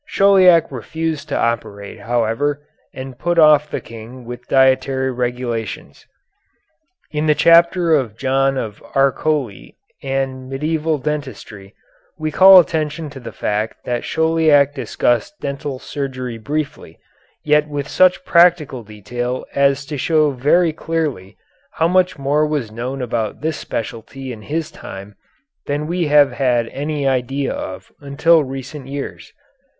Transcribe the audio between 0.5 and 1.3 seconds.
refused